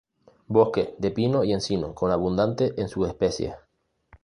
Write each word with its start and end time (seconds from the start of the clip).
Bosque 0.47 0.95
de 0.97 1.11
pino 1.11 1.43
y 1.43 1.53
encino 1.53 1.93
con 1.93 2.09
abundante 2.09 2.73
en 2.81 2.89
subespecies. 2.89 3.53